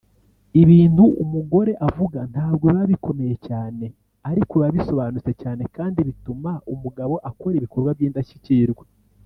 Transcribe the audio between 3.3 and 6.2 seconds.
cyane ariko biba bisobanutse cyane kandi